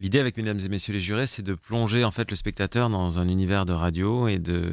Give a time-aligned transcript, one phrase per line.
[0.00, 3.18] L'idée avec Mesdames et Messieurs les jurés, c'est de plonger en fait le spectateur dans
[3.18, 4.72] un univers de radio et de,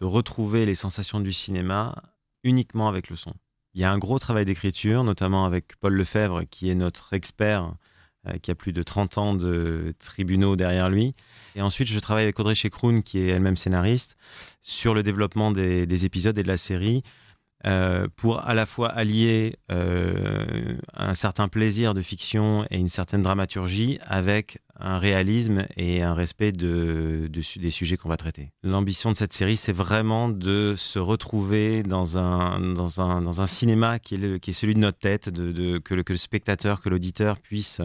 [0.00, 1.94] retrouver les sensations du cinéma
[2.42, 3.34] uniquement avec le son.
[3.74, 7.74] Il y a un gros travail d'écriture, notamment avec Paul Lefebvre, qui est notre expert,
[8.26, 11.14] euh, qui a plus de 30 ans de tribunaux derrière lui.
[11.54, 14.16] Et ensuite, je travaille avec Audrey Chekroun, qui est elle-même scénariste,
[14.62, 17.02] sur le développement des épisodes et de la série,
[17.64, 23.22] euh, pour à la fois allier euh, un certain plaisir de fiction et une certaine
[23.22, 28.50] dramaturgie avec un réalisme et un respect de, de des sujets qu'on va traiter.
[28.64, 33.46] L'ambition de cette série, c'est vraiment de se retrouver dans un, dans un, dans un
[33.46, 36.88] cinéma qui est, celui de notre tête, de, de que, le, que le spectateur, que
[36.88, 37.80] l'auditeur puisse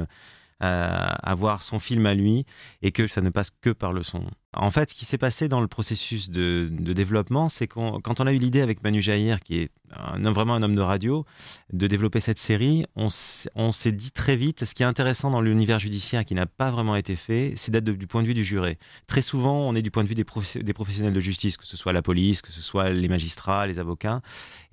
[0.64, 2.48] euh, avoir son film à lui
[2.82, 4.24] et que ça ne passe que par le son.
[4.56, 8.28] En fait, ce qui s'est passé dans le processus de, développement, c'est qu'on, quand on
[8.28, 11.26] a eu l'idée avec Manu Jair, qui est vraiment un homme de radio,
[11.74, 15.80] de développer cette série, on, s'est dit très vite, ce qui est intéressant dans l'univers
[15.80, 18.80] judiciaire qui n'a pas vraiment été fait, c'est d'être du point de vue du juré.
[19.06, 20.26] Très souvent, on est du point de vue des,
[20.64, 23.80] des, professionnels de justice, que ce soit la police, que ce soit les magistrats, les
[23.80, 24.22] avocats,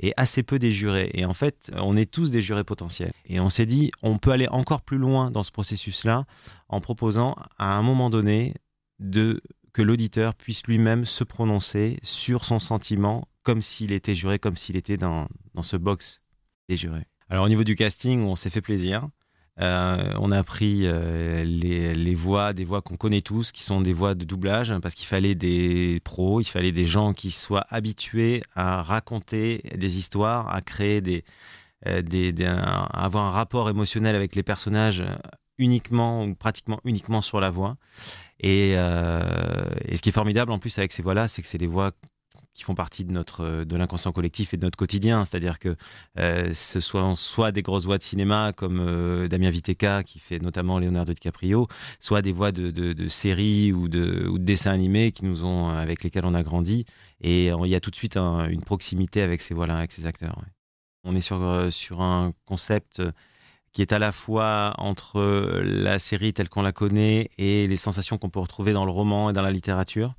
[0.00, 1.10] et assez peu des jurés.
[1.14, 3.12] Et en fait, on est tous des jurés potentiels.
[3.26, 6.26] Et on s'est dit, on peut aller encore plus loin dans ce processus-là
[6.68, 8.54] en proposant à un moment donné
[9.00, 9.40] de
[9.74, 14.76] que l'auditeur puisse lui-même se prononcer sur son sentiment comme s'il était juré, comme s'il
[14.76, 16.22] était dans, dans ce box
[16.70, 17.06] des jurés.
[17.28, 19.08] Alors au niveau du casting, on s'est fait plaisir.
[19.60, 23.80] Euh, on a pris euh, les, les, voix, des voix qu'on connaît tous, qui sont
[23.80, 27.66] des voix de doublage, parce qu'il fallait des pros, il fallait des gens qui soient
[27.68, 31.24] habitués à raconter des histoires, à créer des,
[31.86, 35.04] euh, des à avoir un rapport émotionnel avec les personnages
[35.58, 37.76] uniquement ou pratiquement uniquement sur la voix.
[38.40, 41.58] Et, euh, et ce qui est formidable en plus avec ces voix-là, c'est que c'est
[41.58, 41.92] des voix
[42.52, 45.24] qui font partie de notre de l'inconscient collectif et de notre quotidien.
[45.24, 45.74] C'est-à-dire que
[46.18, 50.40] euh, ce soit soit des grosses voix de cinéma comme euh, Damien Viteka qui fait
[50.40, 51.66] notamment Leonardo DiCaprio,
[51.98, 55.68] soit des voix de, de, séries ou de, ou de, dessins animés qui nous ont
[55.70, 56.84] avec lesquels on a grandi.
[57.20, 60.06] Et il y a tout de suite un, une proximité avec ces voix-là, avec ces
[60.06, 60.40] acteurs.
[61.02, 63.02] On est sur sur un concept
[63.74, 65.20] qui est à la fois entre
[65.62, 69.30] la série telle qu'on la connaît et les sensations qu'on peut retrouver dans le roman
[69.30, 70.14] et dans la littérature,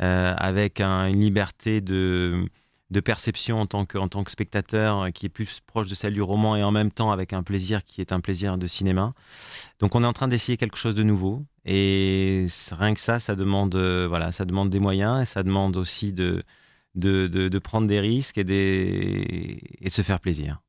[0.00, 2.46] euh, avec un, une liberté de,
[2.90, 6.14] de perception en tant, que, en tant que spectateur qui est plus proche de celle
[6.14, 9.14] du roman et en même temps avec un plaisir qui est un plaisir de cinéma.
[9.80, 13.34] Donc on est en train d'essayer quelque chose de nouveau et rien que ça, ça
[13.34, 16.44] demande, euh, voilà, ça demande des moyens et ça demande aussi de,
[16.94, 20.62] de, de, de prendre des risques et, des, et de se faire plaisir.